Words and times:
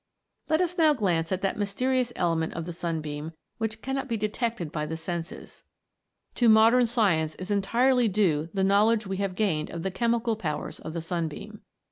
Let 0.49 0.61
us 0.61 0.79
now 0.79 0.95
glance 0.95 1.31
at 1.31 1.41
that 1.41 1.59
mysterious 1.59 2.11
element 2.15 2.55
of 2.55 2.65
the 2.65 2.73
sunbeam 2.73 3.33
which 3.59 3.83
cannot 3.83 4.07
be 4.07 4.17
detected 4.17 4.71
by 4.71 4.87
the 4.87 4.97
senses. 4.97 5.63
To 6.33 6.49
modern 6.49 6.87
science 6.87 7.35
is 7.35 7.51
entirely 7.51 8.07
due 8.07 8.19
the 8.19 8.31
100 8.31 8.31
THE 8.31 8.33
MAGIC 8.39 8.49
OF 8.49 8.53
THE 8.53 8.57
SUNBEAM. 8.57 8.67
knowledge 8.67 9.05
we 9.07 9.17
have 9.17 9.35
gained 9.35 9.69
of 9.69 9.83
the 9.83 9.91
chemical 9.91 10.35
powers 10.35 10.79
of 10.79 10.93
the 10.93 11.01
sunbeam. 11.01 11.61